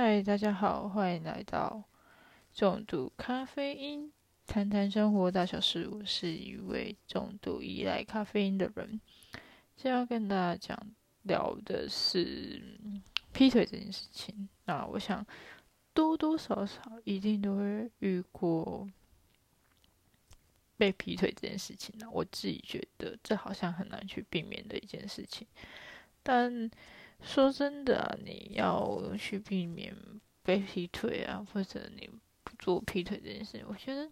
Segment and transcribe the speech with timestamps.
[0.00, 1.82] 嗨，大家好，欢迎来到
[2.54, 4.12] 重度咖啡因，
[4.46, 5.88] 谈谈生活大小事。
[5.88, 9.00] 我是一位重度依赖咖啡因的人，
[9.74, 10.86] 今天要跟大家讲
[11.24, 12.62] 聊的是
[13.32, 14.48] 劈腿这件事情。
[14.66, 15.26] 那我想
[15.92, 18.88] 多多少少一定都会遇过
[20.76, 22.06] 被劈腿这件事情呢。
[22.12, 25.44] 我自己觉得这好像很难去避免的一件事情，
[26.22, 26.70] 但。
[27.22, 29.94] 说真的，你要去避免
[30.42, 32.08] 被劈腿啊，或者你
[32.42, 34.08] 不做劈腿这件事，我觉得，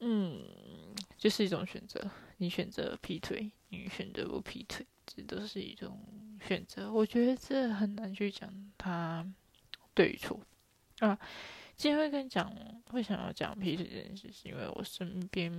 [0.00, 0.44] 嗯，
[1.16, 2.10] 就是一种选择。
[2.40, 5.98] 你选择劈腿，你选择不劈腿，这都是一种
[6.40, 6.92] 选择。
[6.92, 9.26] 我觉得这很难去讲它
[9.94, 10.40] 对与错
[11.00, 11.18] 啊。
[11.74, 12.52] 今天会跟你讲，
[12.90, 15.50] 会想要讲劈腿这件事，是因为我身边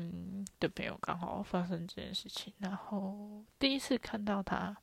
[0.59, 4.75] 的朋友刚好发生这件事情，然后第一次看到他。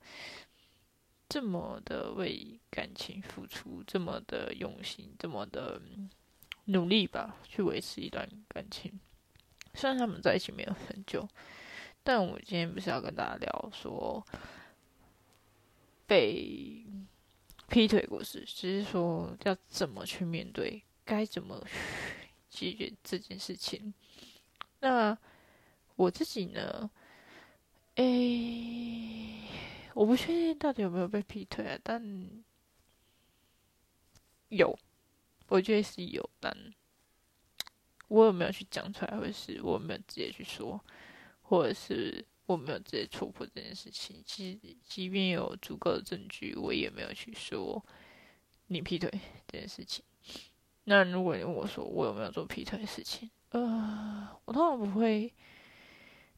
[1.28, 5.80] 这么的为感情付出，这么的用心，这么的
[6.66, 9.00] 努力吧，去维持一段感情。
[9.74, 11.28] 虽然他们在一起没有很久，
[12.04, 14.24] 但我今天不是要跟大家聊说
[16.06, 16.84] 被
[17.68, 21.60] 劈腿故事，只是说要怎么去面对，该怎么
[22.48, 23.92] 解决这件事情。
[24.78, 25.18] 那
[25.96, 26.88] 我自己呢？
[27.96, 28.35] 诶。
[29.96, 32.28] 我不确定到底有没有被劈腿啊，但
[34.50, 34.78] 有，
[35.48, 36.54] 我觉得是有，但
[38.08, 40.78] 我有没有去讲出来，或者是我没有直接去说，
[41.40, 44.22] 或者是我没有直接戳破这件事情。
[44.26, 47.82] 其实，即便有足够的证据，我也没有去说
[48.66, 49.10] 你劈腿
[49.48, 50.04] 这件事情。
[50.84, 55.32] 那如果你问我说我有没有做劈腿的事情，呃，我通常不会。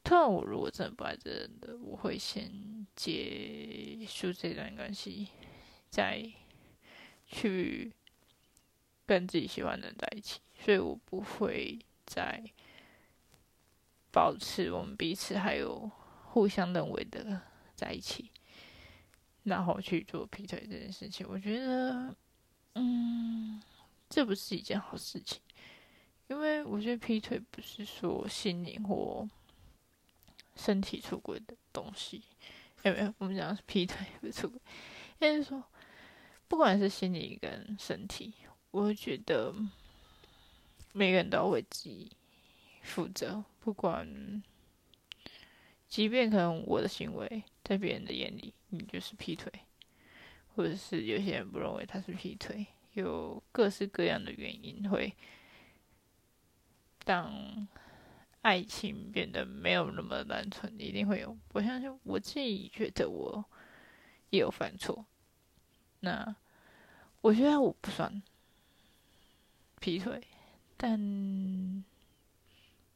[0.01, 5.27] 突然，我如果真的不爱这人的，我会先结束这段关系，
[5.89, 6.25] 再
[7.27, 7.91] 去
[9.05, 10.39] 跟自己喜欢的人在一起。
[10.55, 12.43] 所以我不会再
[14.11, 15.91] 保持我们彼此还有
[16.23, 17.41] 互相认为的
[17.75, 18.31] 在一起，
[19.43, 21.27] 然后去做劈腿这件事情。
[21.29, 22.15] 我觉得，
[22.75, 23.61] 嗯，
[24.09, 25.39] 这不是一件好事情，
[26.27, 29.27] 因为我觉得劈腿不是说心灵或。
[30.59, 32.21] 身体出轨的东西，
[32.83, 33.13] 有没有？
[33.17, 34.59] 我们讲是劈腿不是出轨，
[35.19, 35.63] 也就是说，
[36.49, 38.33] 不管是心理跟身体，
[38.71, 39.55] 我觉得
[40.91, 42.11] 每个人都要为自己
[42.81, 43.41] 负责。
[43.61, 44.43] 不管，
[45.87, 49.49] 即便可能我的行为在别人的眼里，你就是劈腿，
[50.55, 55.15] 或者是有些人不认为他是劈腿，有各式各样的原因会
[57.05, 57.65] 当。
[58.41, 61.37] 爱情变得没有那么单纯，一定会有。
[61.51, 63.43] 我相信我自己觉得我
[64.29, 65.05] 也有犯错。
[65.99, 66.35] 那
[67.19, 68.21] 我觉得我不算
[69.81, 70.25] 劈腿，
[70.77, 71.83] 但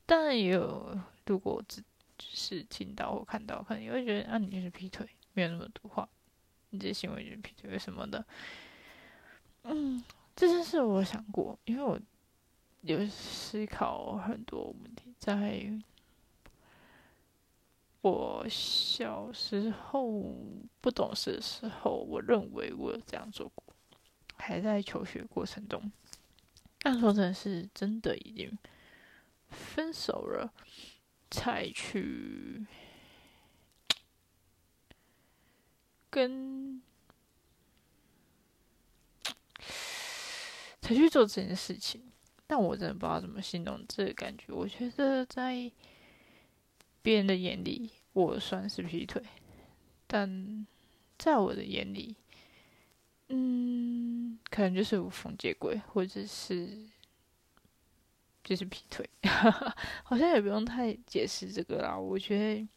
[0.05, 0.97] 当然也有。
[1.25, 1.83] 如果只
[2.17, 6.07] 是听到或看到，可能也会觉得啊，你就是劈腿，没有那么多话，
[6.69, 8.25] 你这行为就是劈腿什么的。
[9.63, 10.01] 嗯，
[10.35, 11.99] 这件事我想过，因为我。
[12.83, 15.71] 有思考很多问题，在
[18.01, 20.35] 我小时候
[20.81, 23.73] 不懂事的时候，我认为我有这样做过，
[24.35, 25.89] 还在求学过程中。
[26.79, 28.57] 但说真的是真的已经
[29.47, 30.53] 分手了，
[31.31, 32.67] 才去
[36.09, 36.81] 跟
[40.81, 42.11] 才去做这件事情。
[42.53, 44.53] 但我真的不知道怎么形容这个感觉。
[44.53, 45.71] 我觉得在
[47.01, 49.19] 别人的眼里，我算是劈腿；
[50.05, 50.67] 但
[51.17, 52.15] 在我的眼里，
[53.29, 56.77] 嗯，可能就是无缝接轨，或者是
[58.43, 59.09] 就是劈腿。
[60.03, 61.97] 好像也不用太解释这个啦。
[61.97, 62.67] 我觉得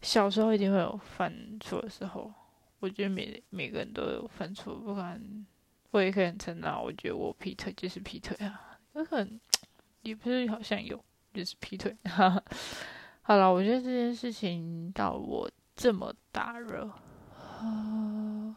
[0.00, 2.32] 小时候一定会有犯错的时候。
[2.80, 5.46] 我觉得每每个人都有犯错，不管。
[5.96, 9.40] 我也可以很承认，我觉得我劈腿就是劈腿啊，有可能
[10.02, 11.02] 也不是好像有，
[11.32, 11.96] 就是劈腿。
[13.22, 17.00] 好了，我觉得这件事情到我这么大了，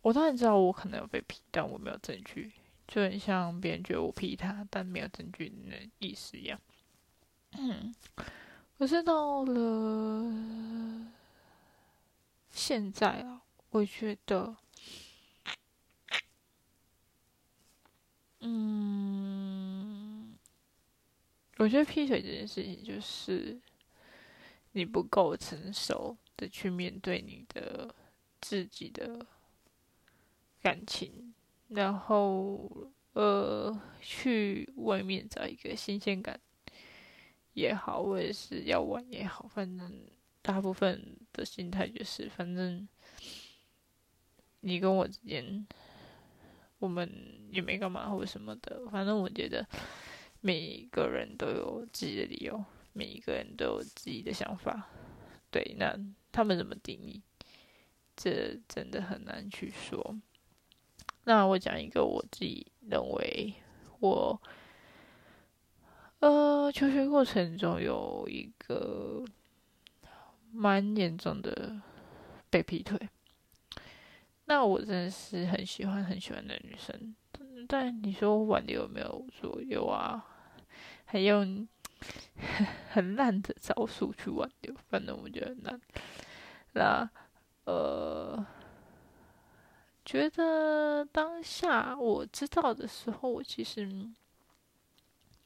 [0.00, 2.50] 我当然知道我可能有被劈，但我没有证据，
[2.86, 6.58] 就很像别人觉得我劈他，但没有证据的意思一样。
[8.78, 10.32] 可是到了
[12.48, 13.42] 现在啊。
[13.70, 14.56] 我觉得，
[18.40, 20.38] 嗯，
[21.58, 23.60] 我觉得劈腿这件事情就是
[24.72, 27.94] 你不够成熟的去面对你的
[28.40, 29.26] 自己的
[30.62, 31.34] 感情，
[31.68, 36.40] 然后呃去外面找一个新鲜感
[37.52, 40.08] 也好，或者是要玩也好，反正
[40.40, 42.88] 大部分的心态就是，反正
[44.60, 45.66] 你跟我之间，
[46.78, 47.10] 我们
[47.50, 49.66] 也没干嘛或什么的，反正我觉得
[50.40, 54.88] 每一个人都有自己的理由，每一个人都有自己的想法，
[55.50, 55.98] 对，那
[56.32, 57.22] 他们怎么定义？
[58.16, 60.18] 这真的很难去说。
[61.24, 63.54] 那我讲一个我自己认为
[64.00, 64.40] 我
[66.20, 69.24] 呃求学过程中有一个
[70.50, 71.80] 蛮严重的
[72.50, 72.98] 被劈腿。
[74.48, 77.14] 那我真的是很喜欢很喜欢的女生，
[77.68, 80.24] 但你说挽留有没有左右啊？
[81.04, 81.68] 还用
[82.90, 85.80] 很烂的招数去挽留，反正我觉得很难。
[86.72, 87.08] 那。
[87.64, 88.46] 呃，
[90.02, 93.86] 觉得当下我知道的时候，我其实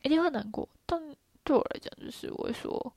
[0.02, 0.69] 一定会难过。
[0.87, 1.02] 但
[1.43, 2.94] 对我来讲，就是我会说，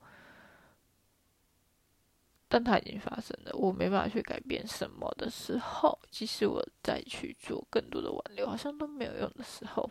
[2.48, 9.90] 但它已经发生了，我没办法去改变什么的时候，即使我再去做更多的挽留，好像都没有用的时候，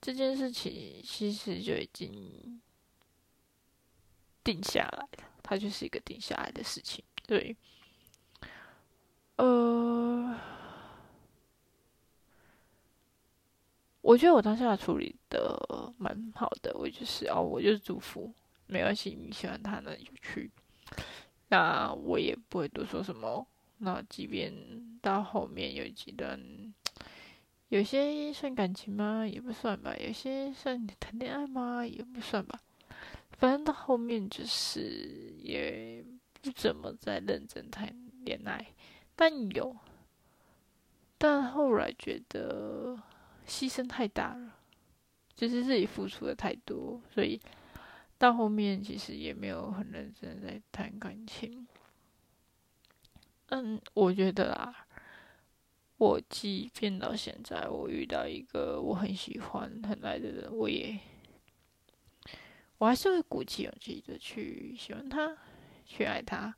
[0.00, 2.60] 这件事情其实就已经
[4.42, 5.08] 定下来了。
[5.42, 7.56] 它就是一个定下来的事情，对。
[9.36, 10.38] 呃，
[14.00, 18.32] 我觉得我当下处理的蛮好的，我就是哦，我就是祝福，
[18.66, 20.50] 没关系，你喜欢他那就去，
[21.48, 23.46] 那我也不会多说什么。
[23.78, 24.52] 那即便
[25.00, 26.38] 到后面有几段，
[27.68, 29.26] 有些算感情吗？
[29.26, 29.94] 也不算吧。
[29.96, 31.86] 有些算谈恋爱吗？
[31.86, 32.60] 也不算吧。
[33.38, 36.04] 反正到后面就是也
[36.42, 37.94] 不怎么再认真谈
[38.24, 38.74] 恋爱。
[39.16, 39.76] 但有，
[41.16, 42.98] 但后来觉得
[43.46, 44.54] 牺牲太大了，
[45.34, 47.40] 就是自己付出的太多，所以
[48.20, 51.66] 到后面其实也没有很认真在谈感情。
[53.46, 54.86] 嗯，我觉得啦，
[55.96, 61.00] 我即便到现在，我遇到一个我很喜欢、很爱的人，我也
[62.76, 65.38] 我还是会鼓起勇气的去喜欢他，
[65.86, 66.54] 去爱他，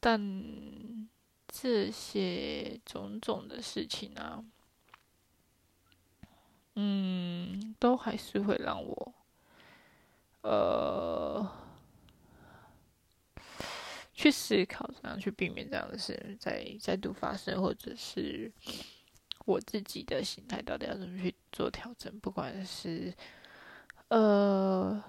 [0.00, 1.10] 但。
[1.54, 4.42] 这些种种的事情啊，
[6.76, 9.14] 嗯，都还是会让我，
[10.42, 11.50] 呃，
[14.12, 18.52] 去思考怎样去避免这样的事再再度发生，或者是
[19.44, 22.12] 我自己的心态到底要怎么去做调整？
[22.20, 23.12] 不管是
[24.08, 25.02] 呃，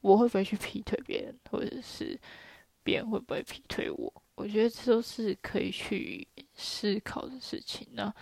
[0.00, 2.18] 我会不会去劈腿别人，或者是
[2.82, 4.22] 别人会不会劈腿我？
[4.34, 7.86] 我觉得这都是可以去思考的事情。
[7.92, 8.12] 那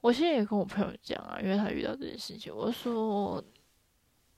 [0.00, 3.42] 我现在也跟我朋友讲啊，因为他遇到这件事情，我说，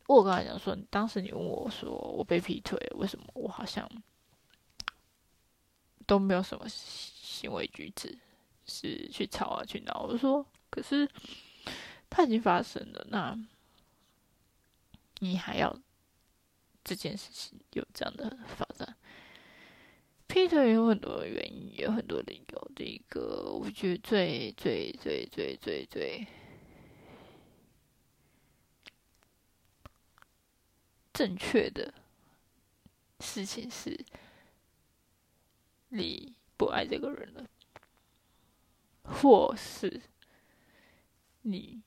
[0.07, 3.89] 我刚才讲说，当时你问我说我被劈腿，为什么我好像
[6.07, 8.19] 都没有什么行为举止
[8.67, 10.07] 是去吵啊去闹？
[10.09, 11.09] 我说，可是
[12.11, 13.39] 他已经发生了，那
[15.21, 15.75] 你还要
[16.85, 18.97] 这件事情有这样的发展？
[20.27, 22.63] 劈腿有很多原因，有很多理由。
[22.75, 26.27] 的一个，我觉得最最最最最最
[31.13, 31.93] 正确的
[33.21, 34.05] 事情是，
[35.89, 37.47] 你不爱这个人了，
[39.03, 40.01] 或是
[41.43, 41.83] 你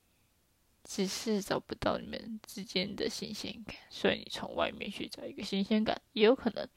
[0.84, 6.68] 只是找不到你们之间的新鲜感，所以你从外面去找一个新鲜感，也有可能。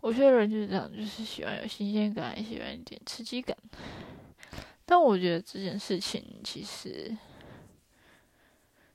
[0.00, 3.56] 我觉得人就是这样，就是喜欢有新鲜感，喜欢一点刺激感。
[4.84, 7.16] 但我觉得这件事情其实，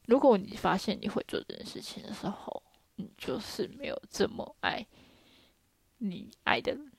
[0.05, 2.63] 如果你发现你会做这件事情的时候，
[3.17, 4.85] 就是没有这么爱
[5.97, 6.91] 你爱的人，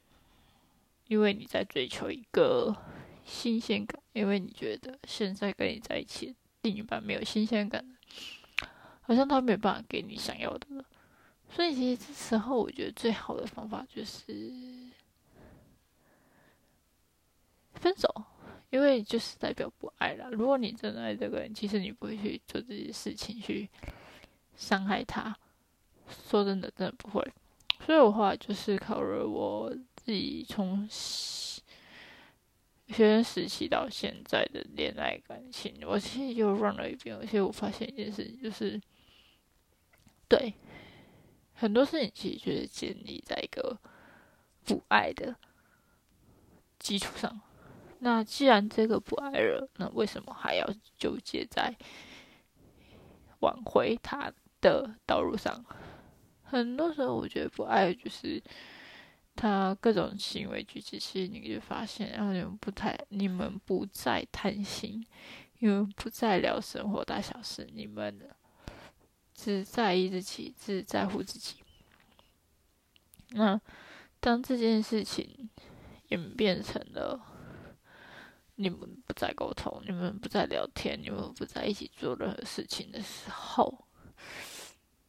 [1.09, 2.77] 因为你在追求一个
[3.25, 7.85] 新鲜感，因为你觉得现在跟你在一起另一半没有新鲜感，
[9.01, 10.85] 好像他没有办法给你想要的了。
[11.51, 14.33] 所以，其实这时候，我觉得最好的方法就是
[17.75, 18.09] 分手，
[18.71, 20.31] 因为就是代表不爱了。
[20.31, 23.69] 如果你真的爱这个人，其实你不会去做这些事情去
[24.57, 25.37] 伤害他。
[26.09, 27.33] 说真的，真的不会。
[27.85, 31.53] 所以的话，就是考虑我自己从学
[32.87, 38.81] 生时期到现在的恋爱感情，我其实又 run 了一遍，而且我发现一件事情，就是
[40.29, 40.55] 对。
[41.55, 43.79] 很多事情其实就是建立在一个
[44.65, 45.37] 不爱的
[46.79, 47.41] 基础上。
[48.01, 50.69] 那既然这个不爱了，那为什么还要
[50.99, 51.73] 纠结在
[53.41, 55.65] 挽回他的道路上？
[56.53, 58.43] 很多时候，我觉得不爱就是
[59.35, 65.05] 他各种行为举止，其实你就发现，然后你们不太，你们不再贪心，
[65.59, 68.29] 你们不再聊生活大小事，你们
[69.35, 71.57] 只在意自己，只在乎自己。
[73.31, 73.61] 那
[74.21, 75.51] 当这件事情
[76.09, 77.29] 演变成了。
[78.57, 83.89] 你们不再沟通，你们不再聊天，你们不在一起做任何事情的时候，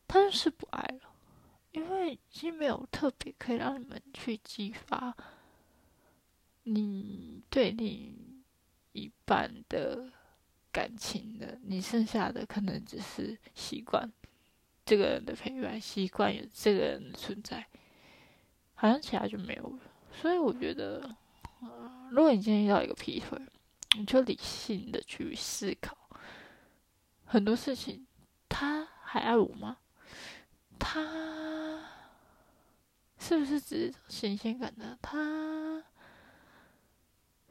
[0.08, 1.13] 他就是不爱了，
[1.74, 5.16] 因为已经没有特别可以让你们去激发
[6.64, 8.42] 你对你
[8.94, 10.10] 一半的
[10.72, 14.12] 感情的，你剩下的可能只是习惯
[14.86, 17.68] 这个人的陪伴，习惯有这个人的存在，
[18.74, 19.80] 好像其他就没有了。
[20.12, 21.16] 所以我觉得。
[22.12, 23.40] 如果你今天遇到一个劈腿，
[23.98, 25.98] 你就理性的去思考
[27.26, 28.06] 很多事情。
[28.50, 29.78] 他还爱我吗？
[30.78, 31.02] 他
[33.26, 34.98] 是不是只是新鲜感呢？
[35.02, 35.82] 他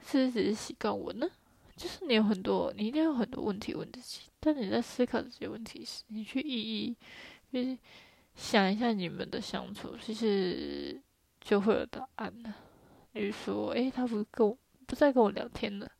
[0.06, 1.26] 是不是只是习惯我呢？
[1.74, 4.20] 就是你有很多，你一定有很多问题问自己。
[4.38, 6.96] 但你在思考这些问题时，你去一一
[7.50, 7.78] 去
[8.34, 11.00] 想一下你们的相处，其实
[11.40, 12.54] 就会有答案了。
[13.10, 14.54] 比如说，诶，他不跟我
[14.86, 15.90] 不再跟我聊天了，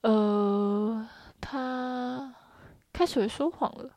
[0.00, 1.06] 呃，
[1.38, 2.34] 他
[2.94, 3.94] 开始会说谎了，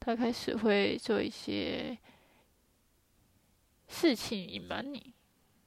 [0.00, 1.98] 他开始会做一些
[3.88, 5.14] 事情隐瞒你，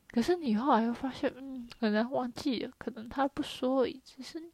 [0.10, 4.52] 可是你后来又发现，嗯，可能忘记了，可能他不说而已，只是，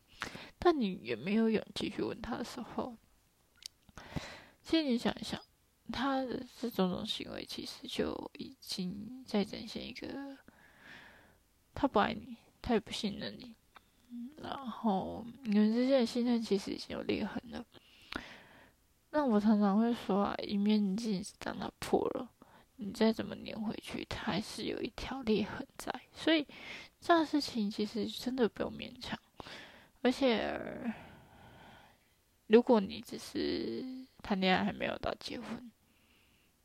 [0.60, 2.98] 但你也没有勇气去问他的时候，
[4.63, 5.41] 其实你想一想，
[5.91, 10.38] 他的这种种行为，其实就已经在展现一个。
[11.75, 13.55] 他不爱你，他也不信任你，
[14.43, 17.65] 然后你们之间的信任其实已经有裂痕了。
[19.10, 22.29] 那我常常会说啊，一面镜子当它破了，
[22.84, 25.94] 你再怎么粘回去，它还是有一条裂痕在。
[26.13, 26.46] 所以
[27.00, 29.18] 这样事情其实真的不用勉强。
[30.02, 30.60] 而且，
[32.48, 33.86] 如果你只是
[34.22, 35.72] 谈恋爱还没有到结婚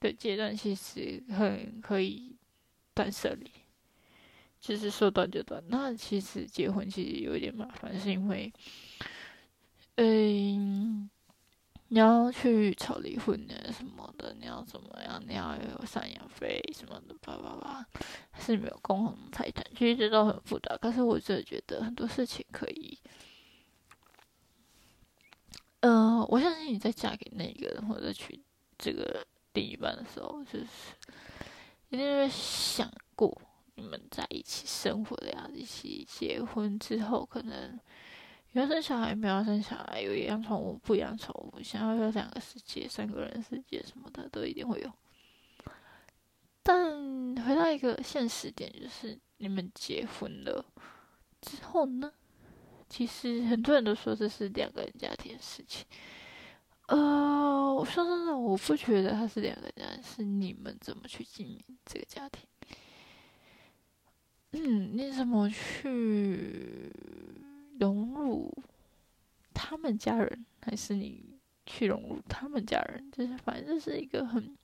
[0.00, 2.36] 的阶段，其实很可以
[2.94, 3.50] 断舍离。
[4.60, 8.52] 就是说断就断，那其实结婚其实有一点麻烦，是因为，
[9.94, 11.08] 嗯，
[11.88, 15.22] 你要去吵离婚的什么的，你要怎么样？
[15.26, 17.86] 你要有赡养费什么的，叭叭叭，
[18.38, 20.76] 是没有共同财产，其实这都很复杂。
[20.76, 22.98] 可是我真的觉得很多事情可以，
[25.80, 28.38] 呃，我相信你在嫁给那个人或者娶
[28.76, 30.66] 这个另一半的时候，就是
[31.88, 33.40] 一定会想过。
[33.80, 37.78] 你们在一起生活的呀，一起结婚之后，可能
[38.60, 44.90] 有生小孩，没有生小孩，有养宠物，不养宠物，想要有两个世界、三个人世界什么的，都一定会有。
[46.62, 50.64] 但回到一个现实点，就是你们结婚了
[51.40, 52.12] 之后呢，
[52.88, 55.86] 其实很多人都说这是两个人家庭的事情。
[56.88, 62.42] 呃，我说真的，我不觉得他是两个人，是你们怎么去经营这个家庭。
[64.52, 66.77] 嗯，你怎么去
[69.68, 73.10] 他们家人，还是你去融入他们家人？
[73.12, 74.56] 就是反正是一个很……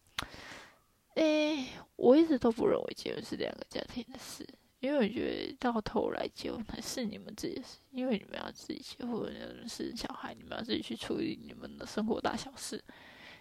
[1.17, 4.49] 诶，我一直都不认为结婚是两个家庭的事，
[4.81, 9.31] 因为我觉得到头来结婚还是你们自己的事，因为你们要自己结婚，
[9.69, 12.83] 生小孩，你们要自己去处理你们的生活大小事，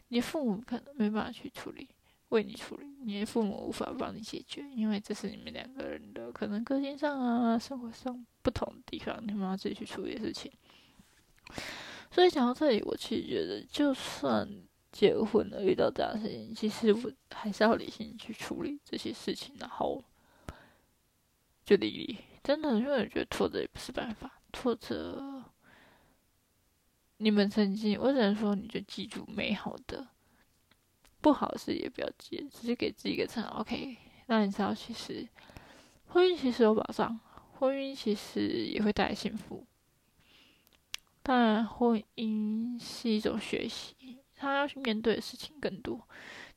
[0.09, 1.87] 你父母可能没办法去处理。
[2.29, 10.51] 为你处理，你的父母无法帮你解决，因为这是你们两个人的可能个性上啊、生活上不同的地方，你们要自己去处理的事情。
[12.11, 14.47] 所以讲到这里，我其实觉得，就算
[14.91, 20.03] 结婚了遇到这样的事情，其实我还是要理性去处理这些事情，然后
[21.65, 22.17] 就离离。
[22.43, 25.43] 真的，因为我觉得拖着也不是办法，拖着
[27.17, 30.07] 你们曾经，我只能说，你就记住美好的。
[31.21, 35.25] 不好的事也不要接，只是给自己一个称 OK，那你知道，其实
[36.07, 37.17] 婚姻其实有保障，
[37.53, 39.65] 婚姻其实也会带来幸福。
[41.23, 46.05] 当然，婚姻是一种学习，他要去面对的事情更多，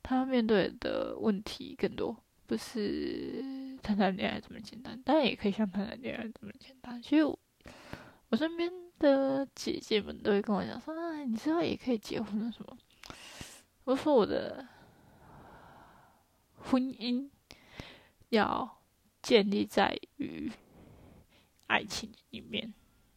[0.03, 5.01] 他要面对的问题更多，不是谈谈恋爱这么简单。
[5.03, 7.01] 当然，也可以像谈谈恋爱这么简单。
[7.01, 8.69] 其实我身边
[8.99, 12.77] 的姐姐们都会跟我讲说：“啊，你之后也可以结婚了，什么？”
[13.85, 14.67] 我说我的
[16.57, 17.31] 婚姻
[18.31, 18.83] 要
[19.23, 20.51] 建立在于
[21.69, 22.75] 爱情里面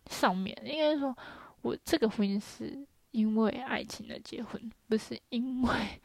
[0.10, 1.16] 上面，应该说，
[1.62, 6.02] 我这个婚姻是因为爱情而结婚，不是因为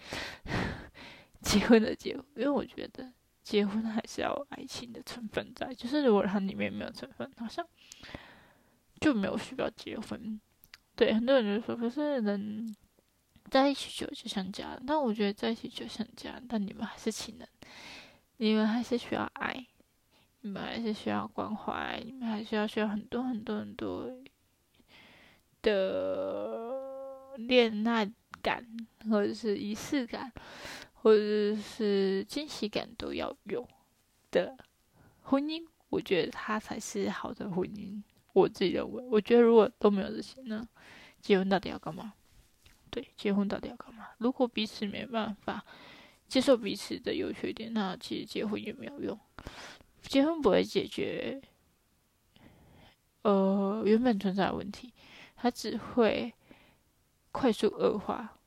[1.40, 3.10] 结婚的结，因为我觉得
[3.42, 7.66] 结婚还是要有爱情的成分在，就是如果它里面没有成分，好像
[9.00, 10.40] 就没有需要结婚。
[10.94, 12.76] 对，很多人就说，可是人
[13.50, 17.48] 在一起久就像家人，但我觉得在一起就像家，但你们还是情人，
[18.36, 19.66] 你们还是需要爱。
[20.44, 24.14] 你们还是需要关怀，你们还是要需要很多很多很多
[25.62, 28.62] 的恋爱感，
[29.08, 30.30] 或者是仪式感，
[30.92, 33.66] 或者是惊喜感都要有
[34.30, 34.54] 的
[35.22, 38.02] 婚姻，我觉得它才是好的婚姻。
[38.34, 40.68] 我自己认为，我觉得如果都没有这些呢，
[41.22, 42.12] 结婚到底要干嘛？
[42.90, 44.08] 对，结婚到底要干嘛？
[44.18, 45.64] 如果彼此没办法
[46.28, 49.18] 接受彼此的优缺点，那其实结婚也没有用。
[50.08, 51.40] 结婚不会解决，
[53.22, 54.92] 呃，原本存在的问题，
[55.36, 56.32] 它只会
[57.32, 58.38] 快速恶化，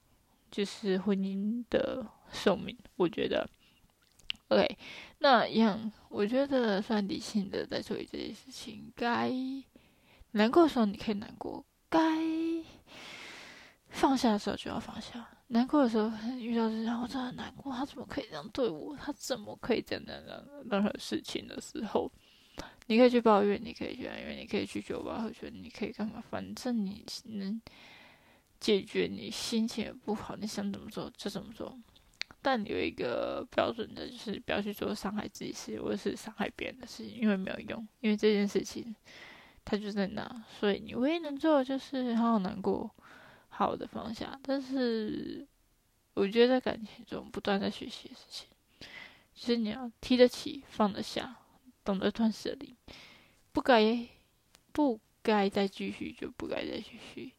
[0.50, 2.78] 就是婚姻的寿命。
[2.96, 3.50] 我觉得
[4.48, 4.78] ，OK，
[5.20, 8.92] 那样，我觉得算理性的在处理这件事情。
[8.96, 9.32] 该
[10.32, 12.00] 难过的时候你可以难过，该
[13.90, 15.28] 放下的时候就要放下。
[15.50, 17.74] 难过的时候遇到这样，我真的很难过。
[17.74, 18.96] 他怎么可以这样对我？
[18.98, 22.12] 他怎么可以这样这样任何事情的时候，
[22.88, 26.22] 你可以去抱怨，你可以去哀怨，你可以去酒吧喝酒，你可以干嘛？
[26.30, 27.62] 反正你能
[28.60, 31.80] 解决你心情也不好，你想怎么做就怎么做。
[32.42, 37.88] 但有一个标准的，就是不要去做伤害自己事或者是伤害别人的事情，因为没有用。
[38.02, 38.94] 因为这件事情
[39.64, 42.90] 它就在那，所以你唯一能做的就是好好难过。
[43.58, 45.44] 好的放下，但是
[46.14, 48.48] 我觉得在感情中不断在学习的事情，
[49.34, 51.36] 其实你要提得起，放得下，
[51.84, 52.76] 懂得断舍离，
[53.52, 54.08] 不该
[54.72, 57.34] 不该再继续就不该再继续，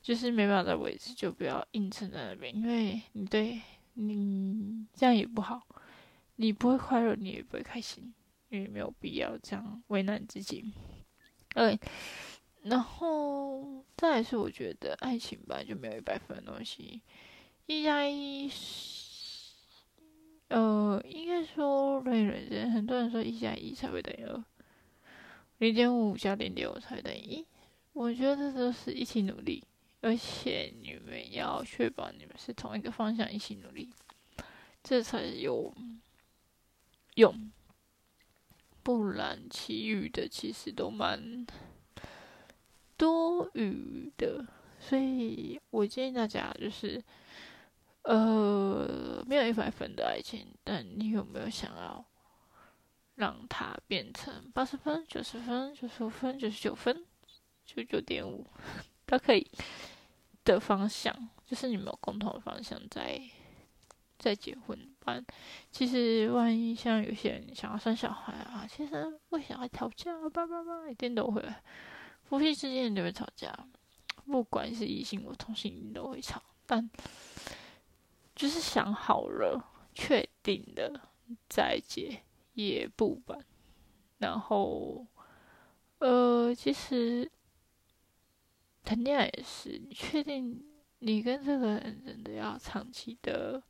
[0.00, 3.60] 就是没办法再维持就不要硬撑在那边，因为你对
[3.94, 5.60] 你这样也不好，
[6.36, 8.14] 你不会快乐，你也不会开心，
[8.48, 10.72] 因为没有必要这样为难自己。
[11.48, 11.76] 对。
[12.62, 17.02] 然后再是，我觉得爱情吧就没有一百分的东西，
[17.66, 18.48] 一加一，
[20.46, 24.44] 呃，应该说人与人，很多人说一加一才会等于二，
[25.58, 27.46] 零点五加零点五才等于一。
[27.94, 29.64] 我觉得这都是一起努力，
[30.00, 33.90] 而且你们要确保你们是同一个方向一起努力，
[34.84, 35.74] 这才有
[37.16, 37.50] 用，
[38.84, 41.44] 不然其余的其实都蛮。
[43.42, 44.46] 多余的，
[44.78, 47.02] 所以我建议大家就是，
[48.02, 52.04] 呃，没有一百分的爱情，但你有没有想要
[53.16, 57.04] 让它变成八十分、九十分、九十五分、九十九分、
[57.64, 58.46] 九九点五
[59.06, 59.50] 都可以
[60.44, 61.14] 的方向？
[61.44, 63.20] 就是你们有共同的方向在
[64.18, 64.78] 在结婚。
[64.98, 65.24] 不然，
[65.70, 71.42] 其实万一像有些人想要生小孩啊，其实为想要吵架，叭叭叭，一定都会。
[72.32, 73.54] 夫妻之间都会吵架，
[74.24, 76.42] 不管是异性或同性都会吵。
[76.64, 76.88] 但
[78.34, 79.62] 就是想好了、
[79.94, 81.10] 确定了
[81.46, 82.22] 再结
[82.54, 83.44] 也不晚。
[84.16, 85.06] 然后，
[85.98, 87.30] 呃，其实
[88.82, 90.64] 谈恋爱也是，你确定
[91.00, 93.62] 你跟这个人真的要长期的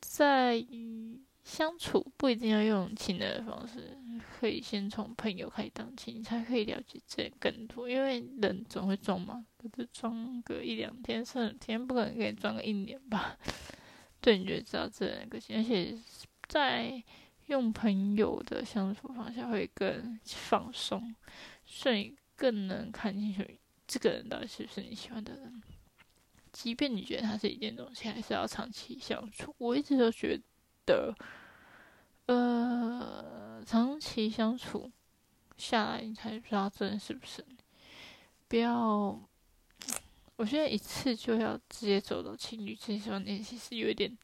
[0.00, 0.56] 在
[1.48, 3.96] 相处，不一定要用亲的方式。
[4.38, 7.88] 可以先从朋友开始当起，你才可以了解这更多。
[7.88, 13.38] 因为人总会装嘛，可是装个一两天、三天，不可能给你装个一年吧？
[14.20, 15.56] 对，你就知道这人个性。
[15.56, 15.96] 而且
[16.46, 17.02] 在
[17.46, 21.14] 用朋友的相处方式会更放松，
[21.64, 23.42] 所以更能看清楚
[23.86, 25.62] 这个人到底是不是你喜欢的人。
[26.52, 29.54] 即便你觉得他是一件东西，还是要长期相处。
[29.56, 30.42] 我一直都觉得。
[30.88, 31.14] 的
[32.24, 34.90] 呃，长期相处
[35.58, 37.44] 下来，你才知道真的是不是。
[38.48, 39.20] 不要，
[40.36, 44.16] 我现在一次就要直接走到情侣这方面，其实有点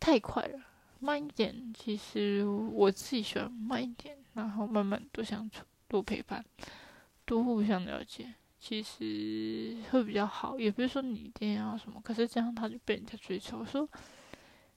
[0.00, 0.60] 太快了。
[0.98, 6.44] 慢一点，其实我自己喜欢慢一点，然后慢慢多相处、多陪伴、
[7.24, 10.58] 多互相了解，其实会比较好。
[10.58, 13.88] 也不是说你一定要什么，可是这样他就被人家追求说。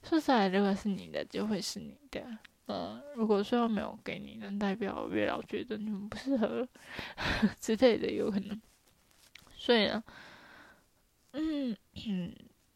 [0.07, 2.21] 说出来，如果是你的，就会是你的。
[2.67, 6.67] 嗯，如果说没有给你，能代表月老觉得你们不适合
[7.59, 8.59] 之类的，有可能。
[9.55, 10.03] 所以呢，
[11.31, 11.75] 嗯，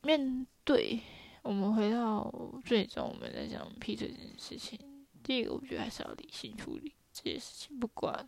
[0.01, 0.99] 面对
[1.41, 2.31] 我们回到
[2.65, 4.79] 最终，我们在讲劈腿这件事情，
[5.23, 7.79] 第一个，我觉得还是要理性处理这件事情。
[7.79, 8.27] 不管，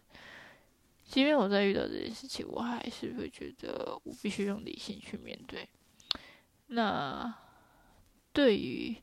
[1.04, 5.68] 即便我在遇到这件事情，我还是会觉得我必须用理性去面对。
[6.68, 7.32] 那
[8.34, 8.96] 对于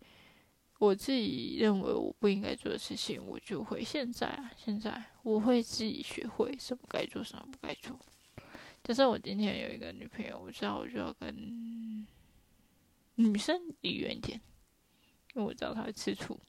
[0.78, 7.98] 我自己认为我不应该做的事情，我就会现在啊，现在我会自己学会什么该做，什么不该做。
[8.84, 12.06] 假设我今天有一个女朋友，我知道我就要跟
[13.16, 14.40] 女生离远一点，
[15.34, 16.40] 因为我知道她会吃醋。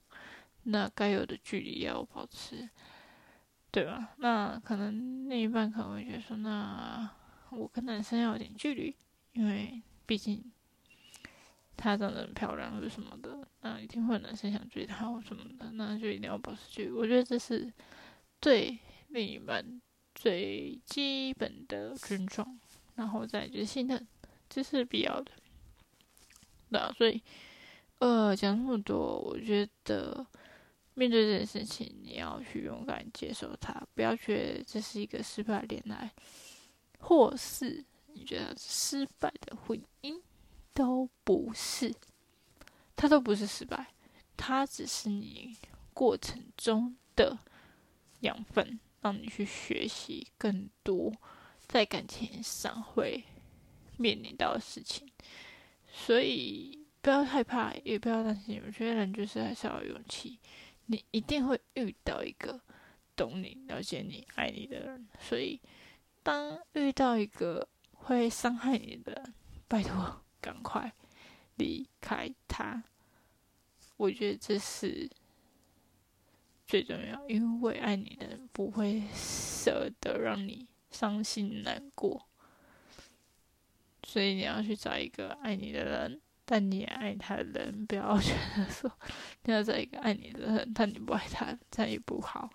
[0.64, 2.70] 那该有的距离要保持，
[3.72, 4.14] 对吧？
[4.18, 7.10] 那可能另一半可能会觉得说，那
[7.50, 8.96] 我跟男生要有点距离，
[9.34, 10.52] 因为毕竟。
[11.80, 16.92] 她长得很漂亮，或者什么的，那一定会有男生想追她或什么的，那就一定要保持距离。
[16.92, 17.72] 我觉得这是
[18.42, 19.82] 对另一半
[20.14, 22.60] 最基本的尊重，
[22.96, 24.06] 然后再就是信任，
[24.50, 25.32] 这是必要的。
[26.70, 27.24] 对啊，所以
[28.00, 30.26] 呃，讲那么多，我觉得
[30.96, 36.12] 面对这件事情，你要去勇敢接受它，不要觉得这是一个失败恋爱，
[37.00, 40.22] 或是你觉得失败的婚姻。
[40.80, 41.94] 都不是，
[42.96, 43.88] 它都不是失败，
[44.38, 45.58] 它只是你
[45.94, 47.38] 过程中的
[48.22, 51.14] 养分，让你去学习更多
[51.68, 53.26] 在感情上会
[53.98, 55.12] 面临到的事情。
[55.92, 58.62] 所以不要害怕，也不要担心。
[58.66, 60.40] 我觉得人就是还是要有勇气，
[60.86, 62.58] 你一定会遇到一个
[63.18, 65.06] 懂你、了解你、爱你的人。
[65.20, 65.60] 所以，
[66.24, 69.34] 当遇到一个会伤害你的人，
[69.68, 70.22] 拜托。
[70.42, 70.94] 赶快
[71.56, 72.82] 离开他，
[73.98, 75.10] 我觉得这是
[76.66, 82.26] 最重要，因为爱你的人不会舍得让你伤心难过，
[84.04, 88.90] 所以你要去找一个爱你的人，但你也爱他的人，不要觉得说
[89.44, 92.50] 你要找一个爱你的人，但你不爱他，这样也不好。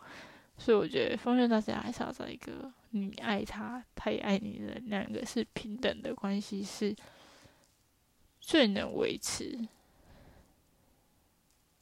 [0.56, 6.96] 所以我觉得奉劝大家还是要找一个你爱他，他也爱你的人，两个是平等的关系是。
[8.46, 9.58] 最能维持、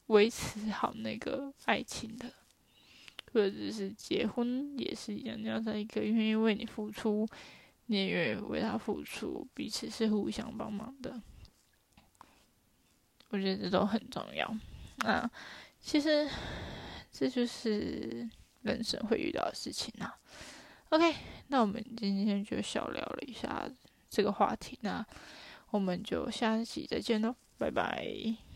[0.07, 2.33] 维持好那个爱情的，
[3.33, 7.27] 或者是结婚也是一样，你要在一个愿意为你付出，
[7.87, 11.21] 你也愿意为他付出，彼此是互相帮忙的。
[13.27, 14.57] 我觉得这都很重要。
[14.99, 15.29] 那
[15.81, 16.29] 其实
[17.11, 18.29] 这就是
[18.61, 20.17] 人生会遇到的事情啊。
[20.89, 21.13] OK，
[21.49, 23.69] 那我们今天就小聊了一下
[24.09, 25.05] 这个话题那。
[25.73, 28.52] 我们就下期再见喽，拜拜。